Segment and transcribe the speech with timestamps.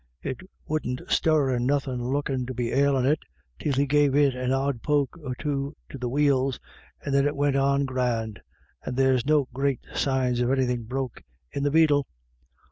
[0.23, 3.19] It wouldn't stir, and nothin' lookin' to be ailin' it,
[3.59, 6.59] till he gave an odd poke or so to the wheels,
[7.05, 8.39] and then it wint on grand.
[8.83, 12.07] And there's no great signs of anythin' broke in the beetle."